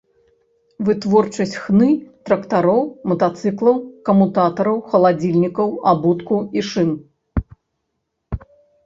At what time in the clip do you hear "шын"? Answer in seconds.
6.71-6.89